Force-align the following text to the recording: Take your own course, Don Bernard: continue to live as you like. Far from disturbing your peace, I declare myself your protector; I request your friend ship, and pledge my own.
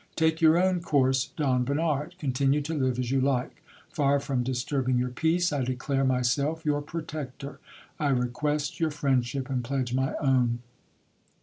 Take 0.15 0.41
your 0.41 0.57
own 0.57 0.79
course, 0.81 1.29
Don 1.37 1.63
Bernard: 1.63 2.15
continue 2.17 2.61
to 2.61 2.73
live 2.73 2.97
as 2.97 3.11
you 3.11 3.21
like. 3.21 3.61
Far 3.87 4.19
from 4.19 4.41
disturbing 4.41 4.97
your 4.97 5.11
peace, 5.11 5.53
I 5.53 5.63
declare 5.63 6.03
myself 6.03 6.65
your 6.65 6.81
protector; 6.81 7.59
I 7.99 8.09
request 8.09 8.79
your 8.79 8.89
friend 8.89 9.23
ship, 9.23 9.47
and 9.47 9.63
pledge 9.63 9.93
my 9.93 10.15
own. 10.15 10.63